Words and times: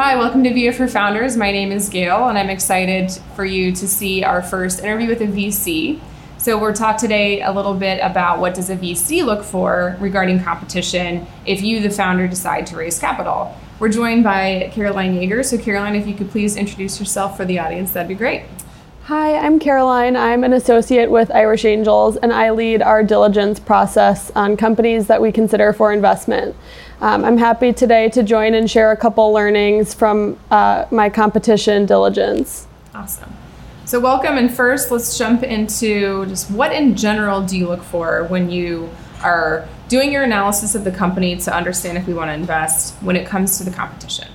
Hi, 0.00 0.14
welcome 0.14 0.44
to 0.44 0.54
VIA 0.54 0.72
for 0.72 0.86
Founders. 0.86 1.36
My 1.36 1.50
name 1.50 1.72
is 1.72 1.88
Gail, 1.88 2.28
and 2.28 2.38
I'm 2.38 2.50
excited 2.50 3.10
for 3.34 3.44
you 3.44 3.72
to 3.72 3.88
see 3.88 4.22
our 4.22 4.42
first 4.42 4.78
interview 4.78 5.08
with 5.08 5.20
a 5.22 5.26
VC. 5.26 6.00
So 6.38 6.56
we're 6.56 6.72
talk 6.72 6.98
today 6.98 7.42
a 7.42 7.50
little 7.50 7.74
bit 7.74 7.98
about 8.00 8.38
what 8.38 8.54
does 8.54 8.70
a 8.70 8.76
VC 8.76 9.24
look 9.24 9.42
for 9.42 9.96
regarding 9.98 10.40
competition 10.40 11.26
if 11.46 11.62
you, 11.62 11.80
the 11.80 11.90
founder, 11.90 12.28
decide 12.28 12.64
to 12.68 12.76
raise 12.76 12.96
capital. 13.00 13.52
We're 13.80 13.88
joined 13.88 14.22
by 14.22 14.70
Caroline 14.72 15.16
Yeager. 15.16 15.44
So 15.44 15.58
Caroline, 15.58 15.96
if 15.96 16.06
you 16.06 16.14
could 16.14 16.30
please 16.30 16.56
introduce 16.56 17.00
yourself 17.00 17.36
for 17.36 17.44
the 17.44 17.58
audience, 17.58 17.90
that'd 17.90 18.06
be 18.06 18.14
great. 18.14 18.44
Hi, 19.08 19.38
I'm 19.38 19.58
Caroline. 19.58 20.16
I'm 20.16 20.44
an 20.44 20.52
associate 20.52 21.10
with 21.10 21.30
Irish 21.30 21.64
Angels, 21.64 22.18
and 22.18 22.30
I 22.30 22.50
lead 22.50 22.82
our 22.82 23.02
diligence 23.02 23.58
process 23.58 24.30
on 24.32 24.54
companies 24.58 25.06
that 25.06 25.22
we 25.22 25.32
consider 25.32 25.72
for 25.72 25.94
investment. 25.94 26.54
Um, 27.00 27.24
I'm 27.24 27.38
happy 27.38 27.72
today 27.72 28.10
to 28.10 28.22
join 28.22 28.52
and 28.52 28.70
share 28.70 28.92
a 28.92 28.98
couple 28.98 29.32
learnings 29.32 29.94
from 29.94 30.38
uh, 30.50 30.84
my 30.90 31.08
competition 31.08 31.86
diligence. 31.86 32.66
Awesome. 32.94 33.34
So, 33.86 33.98
welcome. 33.98 34.36
And 34.36 34.54
first, 34.54 34.90
let's 34.90 35.16
jump 35.16 35.42
into 35.42 36.26
just 36.26 36.50
what 36.50 36.74
in 36.74 36.94
general 36.94 37.40
do 37.40 37.56
you 37.56 37.66
look 37.66 37.82
for 37.82 38.24
when 38.24 38.50
you 38.50 38.90
are 39.22 39.66
doing 39.88 40.12
your 40.12 40.22
analysis 40.22 40.74
of 40.74 40.84
the 40.84 40.92
company 40.92 41.34
to 41.38 41.56
understand 41.56 41.96
if 41.96 42.06
we 42.06 42.12
want 42.12 42.28
to 42.28 42.34
invest 42.34 42.94
when 43.02 43.16
it 43.16 43.26
comes 43.26 43.56
to 43.56 43.64
the 43.64 43.70
competition? 43.70 44.28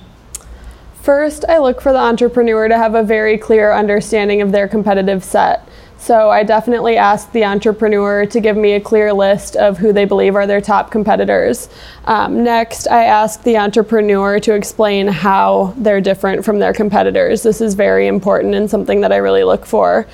First, 1.04 1.44
I 1.50 1.58
look 1.58 1.82
for 1.82 1.92
the 1.92 1.98
entrepreneur 1.98 2.66
to 2.66 2.78
have 2.78 2.94
a 2.94 3.02
very 3.02 3.36
clear 3.36 3.74
understanding 3.74 4.40
of 4.40 4.52
their 4.52 4.66
competitive 4.66 5.22
set. 5.22 5.68
So 5.98 6.30
I 6.30 6.44
definitely 6.44 6.96
ask 6.96 7.30
the 7.32 7.44
entrepreneur 7.44 8.24
to 8.24 8.40
give 8.40 8.56
me 8.56 8.72
a 8.72 8.80
clear 8.80 9.12
list 9.12 9.54
of 9.54 9.76
who 9.76 9.92
they 9.92 10.06
believe 10.06 10.34
are 10.34 10.46
their 10.46 10.62
top 10.62 10.90
competitors. 10.90 11.68
Um, 12.06 12.42
next, 12.42 12.88
I 12.88 13.04
ask 13.04 13.42
the 13.42 13.58
entrepreneur 13.58 14.40
to 14.40 14.54
explain 14.54 15.06
how 15.06 15.74
they're 15.76 16.00
different 16.00 16.42
from 16.42 16.58
their 16.58 16.72
competitors. 16.72 17.42
This 17.42 17.60
is 17.60 17.74
very 17.74 18.06
important 18.06 18.54
and 18.54 18.70
something 18.70 19.02
that 19.02 19.12
I 19.12 19.16
really 19.16 19.44
look 19.44 19.66
for. 19.66 20.06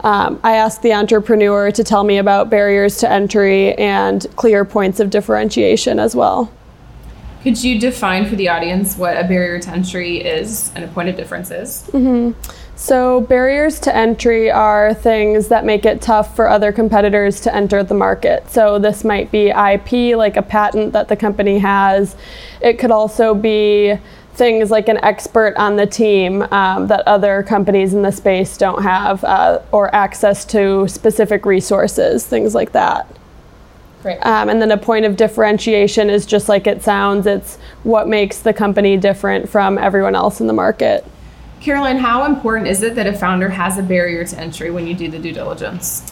Um, 0.00 0.40
I 0.42 0.54
ask 0.54 0.80
the 0.80 0.94
entrepreneur 0.94 1.70
to 1.72 1.84
tell 1.84 2.04
me 2.04 2.16
about 2.16 2.48
barriers 2.48 2.96
to 3.00 3.10
entry 3.10 3.74
and 3.74 4.26
clear 4.36 4.64
points 4.64 4.98
of 4.98 5.10
differentiation 5.10 5.98
as 5.98 6.16
well. 6.16 6.50
Could 7.42 7.62
you 7.62 7.78
define 7.78 8.26
for 8.26 8.36
the 8.36 8.48
audience 8.48 8.96
what 8.96 9.16
a 9.16 9.24
barrier 9.24 9.60
to 9.60 9.70
entry 9.70 10.18
is 10.18 10.72
and 10.74 10.84
a 10.84 10.88
point 10.88 11.08
of 11.08 11.16
difference 11.16 11.50
is? 11.50 11.88
Mm-hmm. 11.92 12.32
So, 12.74 13.22
barriers 13.22 13.80
to 13.80 13.94
entry 13.94 14.52
are 14.52 14.94
things 14.94 15.48
that 15.48 15.64
make 15.64 15.84
it 15.84 16.00
tough 16.00 16.36
for 16.36 16.48
other 16.48 16.70
competitors 16.70 17.40
to 17.40 17.54
enter 17.54 17.82
the 17.82 17.94
market. 17.94 18.48
So, 18.50 18.78
this 18.78 19.02
might 19.02 19.32
be 19.32 19.48
IP, 19.48 20.16
like 20.16 20.36
a 20.36 20.42
patent 20.42 20.92
that 20.92 21.08
the 21.08 21.16
company 21.16 21.58
has. 21.58 22.14
It 22.60 22.78
could 22.78 22.92
also 22.92 23.34
be 23.34 23.98
things 24.34 24.70
like 24.70 24.88
an 24.88 24.98
expert 24.98 25.56
on 25.56 25.74
the 25.74 25.86
team 25.86 26.42
um, 26.52 26.86
that 26.86 27.06
other 27.08 27.42
companies 27.42 27.92
in 27.92 28.02
the 28.02 28.12
space 28.12 28.56
don't 28.56 28.82
have, 28.84 29.24
uh, 29.24 29.60
or 29.72 29.92
access 29.92 30.44
to 30.44 30.86
specific 30.86 31.44
resources, 31.44 32.24
things 32.24 32.54
like 32.54 32.70
that. 32.72 33.17
Great. 34.02 34.18
Um, 34.24 34.48
and 34.48 34.62
then 34.62 34.70
a 34.70 34.76
point 34.76 35.04
of 35.04 35.16
differentiation 35.16 36.08
is 36.08 36.24
just 36.24 36.48
like 36.48 36.66
it 36.66 36.82
sounds, 36.82 37.26
it's 37.26 37.56
what 37.82 38.06
makes 38.08 38.38
the 38.38 38.52
company 38.52 38.96
different 38.96 39.48
from 39.48 39.76
everyone 39.76 40.14
else 40.14 40.40
in 40.40 40.46
the 40.46 40.52
market. 40.52 41.04
Caroline, 41.60 41.98
how 41.98 42.24
important 42.24 42.68
is 42.68 42.82
it 42.82 42.94
that 42.94 43.06
a 43.06 43.12
founder 43.12 43.48
has 43.48 43.78
a 43.78 43.82
barrier 43.82 44.24
to 44.24 44.38
entry 44.38 44.70
when 44.70 44.86
you 44.86 44.94
do 44.94 45.08
the 45.08 45.18
due 45.18 45.32
diligence? 45.32 46.10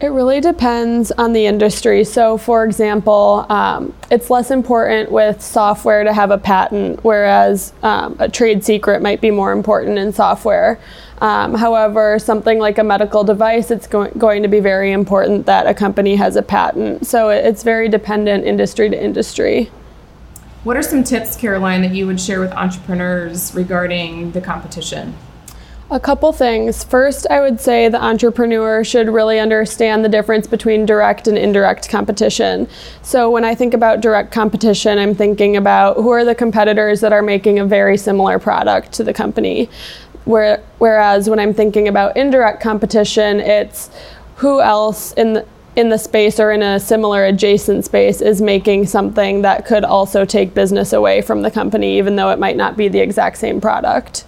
It 0.00 0.12
really 0.12 0.40
depends 0.40 1.10
on 1.10 1.32
the 1.32 1.46
industry. 1.46 2.04
So, 2.04 2.38
for 2.38 2.64
example, 2.64 3.44
um, 3.48 3.92
it's 4.12 4.30
less 4.30 4.52
important 4.52 5.10
with 5.10 5.42
software 5.42 6.04
to 6.04 6.12
have 6.12 6.30
a 6.30 6.38
patent, 6.38 7.02
whereas 7.02 7.72
um, 7.82 8.14
a 8.20 8.28
trade 8.28 8.64
secret 8.64 9.02
might 9.02 9.20
be 9.20 9.32
more 9.32 9.50
important 9.50 9.98
in 9.98 10.12
software. 10.12 10.78
Um, 11.20 11.52
however, 11.52 12.20
something 12.20 12.60
like 12.60 12.78
a 12.78 12.84
medical 12.84 13.24
device, 13.24 13.72
it's 13.72 13.88
go- 13.88 14.08
going 14.10 14.42
to 14.42 14.48
be 14.48 14.60
very 14.60 14.92
important 14.92 15.46
that 15.46 15.66
a 15.66 15.74
company 15.74 16.14
has 16.14 16.36
a 16.36 16.42
patent. 16.42 17.04
So, 17.04 17.30
it's 17.30 17.64
very 17.64 17.88
dependent 17.88 18.44
industry 18.44 18.88
to 18.88 19.04
industry. 19.04 19.68
What 20.62 20.76
are 20.76 20.82
some 20.82 21.02
tips, 21.02 21.34
Caroline, 21.34 21.82
that 21.82 21.92
you 21.92 22.06
would 22.06 22.20
share 22.20 22.38
with 22.38 22.52
entrepreneurs 22.52 23.52
regarding 23.52 24.30
the 24.30 24.40
competition? 24.40 25.16
A 25.90 25.98
couple 25.98 26.30
things. 26.34 26.84
First, 26.84 27.26
I 27.30 27.40
would 27.40 27.62
say 27.62 27.88
the 27.88 28.02
entrepreneur 28.02 28.84
should 28.84 29.08
really 29.08 29.40
understand 29.40 30.04
the 30.04 30.08
difference 30.10 30.46
between 30.46 30.84
direct 30.84 31.26
and 31.26 31.38
indirect 31.38 31.88
competition. 31.88 32.68
So, 33.00 33.30
when 33.30 33.42
I 33.42 33.54
think 33.54 33.72
about 33.72 34.02
direct 34.02 34.30
competition, 34.30 34.98
I'm 34.98 35.14
thinking 35.14 35.56
about 35.56 35.96
who 35.96 36.10
are 36.10 36.26
the 36.26 36.34
competitors 36.34 37.00
that 37.00 37.14
are 37.14 37.22
making 37.22 37.58
a 37.58 37.64
very 37.64 37.96
similar 37.96 38.38
product 38.38 38.92
to 38.94 39.04
the 39.04 39.14
company. 39.14 39.70
Where, 40.26 40.62
whereas 40.76 41.30
when 41.30 41.38
I'm 41.38 41.54
thinking 41.54 41.88
about 41.88 42.18
indirect 42.18 42.60
competition, 42.60 43.40
it's 43.40 43.88
who 44.36 44.60
else 44.60 45.12
in 45.14 45.32
the, 45.32 45.46
in 45.74 45.88
the 45.88 45.98
space 45.98 46.38
or 46.38 46.52
in 46.52 46.62
a 46.62 46.78
similar 46.78 47.24
adjacent 47.24 47.86
space 47.86 48.20
is 48.20 48.42
making 48.42 48.88
something 48.88 49.40
that 49.40 49.64
could 49.64 49.84
also 49.84 50.26
take 50.26 50.52
business 50.52 50.92
away 50.92 51.22
from 51.22 51.40
the 51.40 51.50
company, 51.50 51.96
even 51.96 52.16
though 52.16 52.28
it 52.28 52.38
might 52.38 52.58
not 52.58 52.76
be 52.76 52.88
the 52.88 53.00
exact 53.00 53.38
same 53.38 53.58
product. 53.58 54.26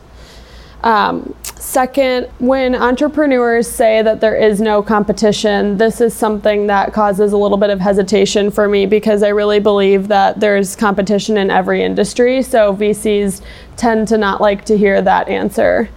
Um, 0.83 1.35
second, 1.61 2.27
when 2.39 2.75
entrepreneurs 2.75 3.71
say 3.71 4.03
that 4.03 4.21
there 4.21 4.35
is 4.35 4.61
no 4.61 4.83
competition, 4.83 5.77
this 5.77 6.01
is 6.01 6.15
something 6.15 6.67
that 6.69 6.93
causes 6.93 7.33
a 7.33 7.37
little 7.37 7.59
bit 7.59 7.71
of 7.71 7.81
hesitation 7.81 8.51
for 8.51 8.69
me 8.69 8.87
because 8.87 9.23
I 9.23 9.29
really 9.29 9.61
believe 9.61 10.09
that 10.09 10.41
there's 10.41 10.75
competition 10.75 11.37
in 11.37 11.51
every 11.51 11.83
industry. 11.83 12.43
So 12.43 12.75
VCs 12.75 13.43
tend 13.77 14.09
to 14.09 14.19
not 14.19 14.41
like 14.41 14.65
to 14.67 14.77
hear 14.77 15.03
that 15.03 15.29
answer. 15.29 15.89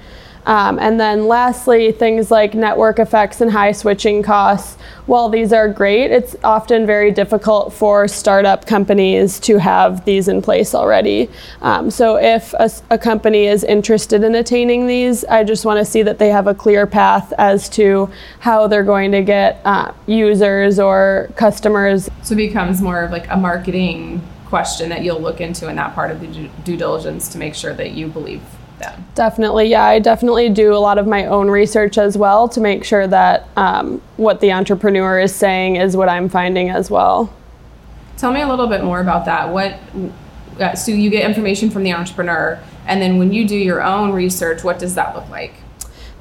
Um, 0.45 0.79
and 0.79 0.99
then 0.99 1.27
lastly, 1.27 1.91
things 1.91 2.31
like 2.31 2.53
network 2.53 2.99
effects 2.99 3.41
and 3.41 3.51
high 3.51 3.71
switching 3.71 4.23
costs. 4.23 4.77
While 5.05 5.29
these 5.29 5.51
are 5.51 5.67
great, 5.67 6.11
it's 6.11 6.35
often 6.43 6.85
very 6.85 7.11
difficult 7.11 7.73
for 7.73 8.07
startup 8.07 8.65
companies 8.65 9.39
to 9.41 9.57
have 9.57 10.05
these 10.05 10.27
in 10.27 10.41
place 10.41 10.73
already. 10.73 11.29
Um, 11.61 11.91
so 11.91 12.17
if 12.17 12.53
a, 12.53 12.69
a, 12.89 12.97
company 12.97 13.47
is 13.47 13.65
interested 13.65 14.23
in 14.23 14.35
attaining 14.35 14.87
these, 14.87 15.25
I 15.25 15.43
just 15.43 15.65
want 15.65 15.79
to 15.79 15.85
see 15.85 16.03
that 16.03 16.19
they 16.19 16.29
have 16.29 16.47
a 16.47 16.53
clear 16.53 16.87
path 16.87 17.33
as 17.37 17.67
to 17.69 18.09
how 18.39 18.67
they're 18.67 18.83
going 18.83 19.11
to 19.11 19.21
get 19.23 19.59
uh, 19.65 19.91
users 20.07 20.79
or 20.79 21.29
customers. 21.35 22.09
So 22.21 22.33
it 22.33 22.37
becomes 22.37 22.81
more 22.81 23.03
of 23.03 23.11
like 23.11 23.29
a 23.29 23.37
marketing 23.37 24.21
question 24.45 24.89
that 24.89 25.03
you'll 25.03 25.19
look 25.19 25.41
into 25.41 25.67
in 25.67 25.75
that 25.75 25.93
part 25.95 26.11
of 26.11 26.21
the 26.21 26.27
due 26.63 26.77
diligence 26.77 27.27
to 27.29 27.37
make 27.37 27.55
sure 27.55 27.73
that 27.73 27.91
you 27.91 28.07
believe 28.07 28.41
Definitely, 29.15 29.69
yeah. 29.69 29.83
I 29.83 29.99
definitely 29.99 30.49
do 30.49 30.73
a 30.73 30.77
lot 30.77 30.97
of 30.97 31.07
my 31.07 31.25
own 31.25 31.49
research 31.49 31.97
as 31.97 32.17
well 32.17 32.47
to 32.49 32.59
make 32.59 32.83
sure 32.83 33.07
that 33.07 33.47
um, 33.55 34.01
what 34.17 34.39
the 34.41 34.51
entrepreneur 34.51 35.19
is 35.19 35.35
saying 35.35 35.75
is 35.75 35.95
what 35.95 36.09
I'm 36.09 36.29
finding 36.29 36.69
as 36.69 36.89
well. 36.89 37.33
Tell 38.17 38.31
me 38.31 38.41
a 38.41 38.47
little 38.47 38.67
bit 38.67 38.83
more 38.83 39.01
about 39.01 39.25
that. 39.25 39.49
What 39.49 39.79
uh, 40.59 40.75
so 40.75 40.91
you 40.91 41.09
get 41.09 41.25
information 41.25 41.69
from 41.69 41.83
the 41.83 41.93
entrepreneur, 41.93 42.59
and 42.85 43.01
then 43.01 43.17
when 43.17 43.33
you 43.33 43.47
do 43.47 43.57
your 43.57 43.81
own 43.81 44.11
research, 44.11 44.63
what 44.63 44.79
does 44.79 44.95
that 44.95 45.15
look 45.15 45.27
like? 45.29 45.53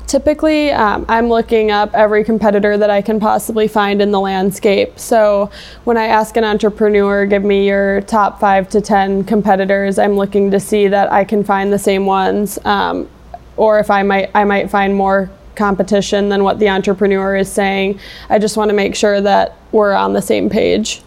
Typically, 0.07 0.71
um, 0.71 1.07
I'm 1.09 1.29
looking 1.29 1.71
up 1.71 1.95
every 1.95 2.25
competitor 2.25 2.77
that 2.77 2.91
I 2.91 3.01
can 3.01 3.19
possibly 3.19 3.69
find 3.69 4.03
in 4.03 4.11
the 4.11 4.21
landscape. 4.21 4.99
So 4.99 5.51
when 5.85 5.97
I 5.97 6.07
ask 6.07 6.37
an 6.37 6.45
entrepreneur, 6.45 7.25
give 7.25 7.45
me 7.45 7.67
your 7.67 8.03
top 8.03 8.39
five 8.39 8.69
to 8.71 8.81
10 8.81 9.25
competitors, 9.25 9.99
I'm 9.99 10.15
looking 10.15 10.51
to 10.51 10.61
see 10.61 10.89
that 10.89 11.11
I 11.11 11.25
can 11.25 11.45
find 11.45 11.73
the 11.73 11.79
same 11.79 12.05
ones. 12.05 12.59
Um, 12.65 13.09
or 13.57 13.79
if 13.79 13.91
I 13.91 14.03
might, 14.03 14.31
I 14.35 14.45
might 14.45 14.71
find 14.71 14.95
more 14.95 15.31
competition 15.55 16.29
than 16.29 16.45
what 16.45 16.59
the 16.59 16.69
entrepreneur 16.69 17.37
is 17.37 17.51
saying. 17.51 18.01
I 18.29 18.39
just 18.39 18.57
want 18.57 18.71
to 18.71 18.75
make 18.75 18.95
sure 18.95 19.21
that 19.21 19.57
we're 19.71 19.93
on 19.93 20.13
the 20.13 20.23
same 20.23 20.49
page. 20.49 21.03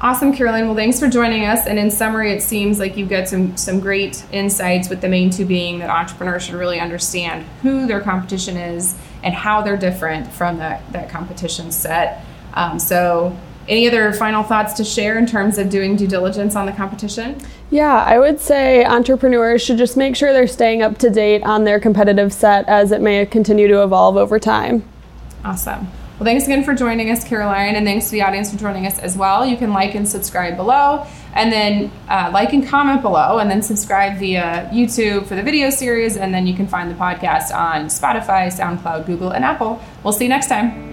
Awesome, 0.00 0.32
Caroline. 0.32 0.66
Well, 0.66 0.76
thanks 0.76 1.00
for 1.00 1.08
joining 1.08 1.44
us. 1.44 1.66
And 1.66 1.76
in 1.76 1.90
summary, 1.90 2.32
it 2.32 2.40
seems 2.40 2.78
like 2.78 2.96
you've 2.96 3.08
got 3.08 3.26
some 3.26 3.56
some 3.56 3.80
great 3.80 4.24
insights. 4.30 4.88
With 4.88 5.00
the 5.00 5.08
main 5.08 5.30
two 5.30 5.44
being 5.44 5.80
that 5.80 5.90
entrepreneurs 5.90 6.44
should 6.44 6.54
really 6.54 6.78
understand 6.78 7.44
who 7.62 7.86
their 7.86 8.00
competition 8.00 8.56
is 8.56 8.96
and 9.24 9.34
how 9.34 9.60
they're 9.62 9.76
different 9.76 10.32
from 10.32 10.58
that 10.58 10.90
that 10.92 11.10
competition 11.10 11.72
set. 11.72 12.24
Um, 12.54 12.78
so, 12.78 13.36
any 13.66 13.88
other 13.88 14.12
final 14.12 14.44
thoughts 14.44 14.74
to 14.74 14.84
share 14.84 15.18
in 15.18 15.26
terms 15.26 15.58
of 15.58 15.68
doing 15.68 15.96
due 15.96 16.06
diligence 16.06 16.54
on 16.54 16.66
the 16.66 16.72
competition? 16.72 17.40
Yeah, 17.70 18.02
I 18.04 18.20
would 18.20 18.40
say 18.40 18.84
entrepreneurs 18.84 19.62
should 19.62 19.78
just 19.78 19.96
make 19.96 20.14
sure 20.14 20.32
they're 20.32 20.46
staying 20.46 20.80
up 20.80 20.98
to 20.98 21.10
date 21.10 21.42
on 21.42 21.64
their 21.64 21.80
competitive 21.80 22.32
set 22.32 22.68
as 22.68 22.92
it 22.92 23.00
may 23.00 23.26
continue 23.26 23.66
to 23.66 23.82
evolve 23.82 24.16
over 24.16 24.38
time. 24.38 24.84
Awesome. 25.44 25.88
Well, 26.18 26.24
thanks 26.24 26.46
again 26.46 26.64
for 26.64 26.74
joining 26.74 27.10
us, 27.10 27.22
Caroline, 27.22 27.76
and 27.76 27.86
thanks 27.86 28.06
to 28.06 28.10
the 28.10 28.22
audience 28.22 28.50
for 28.50 28.58
joining 28.58 28.86
us 28.88 28.98
as 28.98 29.16
well. 29.16 29.46
You 29.46 29.56
can 29.56 29.72
like 29.72 29.94
and 29.94 30.08
subscribe 30.08 30.56
below, 30.56 31.06
and 31.32 31.52
then 31.52 31.92
uh, 32.08 32.30
like 32.34 32.52
and 32.52 32.66
comment 32.66 33.02
below, 33.02 33.38
and 33.38 33.48
then 33.48 33.62
subscribe 33.62 34.18
via 34.18 34.68
YouTube 34.72 35.26
for 35.26 35.36
the 35.36 35.44
video 35.44 35.70
series, 35.70 36.16
and 36.16 36.34
then 36.34 36.44
you 36.44 36.54
can 36.54 36.66
find 36.66 36.90
the 36.90 36.96
podcast 36.96 37.54
on 37.54 37.86
Spotify, 37.86 38.48
SoundCloud, 38.48 39.06
Google, 39.06 39.30
and 39.30 39.44
Apple. 39.44 39.80
We'll 40.02 40.12
see 40.12 40.24
you 40.24 40.30
next 40.30 40.48
time. 40.48 40.87